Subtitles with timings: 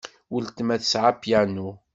[0.31, 1.69] Weltma tesɛa apyanu.